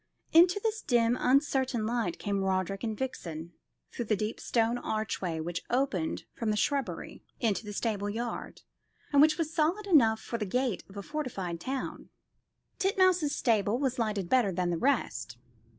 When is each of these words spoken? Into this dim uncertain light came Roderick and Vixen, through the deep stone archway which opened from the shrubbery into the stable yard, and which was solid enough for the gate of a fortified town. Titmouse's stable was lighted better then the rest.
Into 0.33 0.59
this 0.63 0.81
dim 0.81 1.15
uncertain 1.15 1.85
light 1.85 2.17
came 2.17 2.41
Roderick 2.43 2.83
and 2.83 2.97
Vixen, 2.97 3.53
through 3.91 4.05
the 4.05 4.15
deep 4.15 4.39
stone 4.39 4.79
archway 4.79 5.39
which 5.39 5.61
opened 5.69 6.23
from 6.33 6.49
the 6.49 6.57
shrubbery 6.57 7.21
into 7.39 7.63
the 7.67 7.71
stable 7.71 8.09
yard, 8.09 8.63
and 9.13 9.21
which 9.21 9.37
was 9.37 9.53
solid 9.53 9.85
enough 9.85 10.19
for 10.19 10.39
the 10.39 10.45
gate 10.47 10.83
of 10.89 10.97
a 10.97 11.03
fortified 11.03 11.59
town. 11.59 12.09
Titmouse's 12.79 13.35
stable 13.35 13.77
was 13.77 13.99
lighted 13.99 14.27
better 14.27 14.51
then 14.51 14.71
the 14.71 14.77
rest. 14.79 15.37